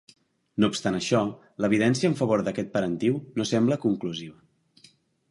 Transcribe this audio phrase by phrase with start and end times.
[0.61, 1.19] No obstant això,
[1.65, 4.89] l'evidència en favor d'aquest parentiu no sembla conclusiva.